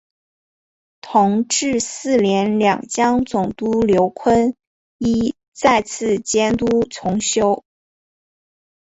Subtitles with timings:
[1.01, 4.55] 同治四年两江总督刘坤
[4.97, 7.63] 一再次监督重修。